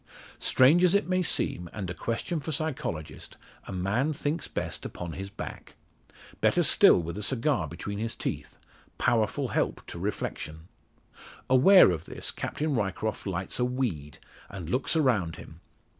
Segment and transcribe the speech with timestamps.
[0.39, 5.11] Strange as it may seem, and a question for psychologists, a man thinks best upon
[5.13, 5.75] his back.
[6.39, 8.57] Better still with a cigar between his teeth
[8.97, 10.61] powerful help to reflection.
[11.51, 14.17] Aware of this, Captain Ryecroft lights a "weed,"
[14.49, 15.59] and looks around him.